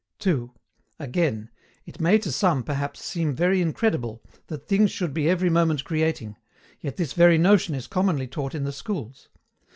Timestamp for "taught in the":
8.27-8.73